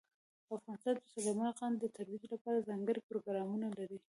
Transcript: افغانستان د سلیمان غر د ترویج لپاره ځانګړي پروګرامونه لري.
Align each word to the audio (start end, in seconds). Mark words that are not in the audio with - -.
افغانستان 0.57 0.95
د 0.97 1.03
سلیمان 1.13 1.51
غر 1.59 1.73
د 1.81 1.85
ترویج 1.95 2.23
لپاره 2.33 2.65
ځانګړي 2.69 3.01
پروګرامونه 3.09 3.67
لري. 3.77 3.99